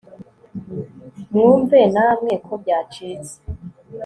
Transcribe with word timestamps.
Mwumve 1.31 1.79
namwe 1.93 2.33
ko 2.45 2.53
byacitse 2.61 3.35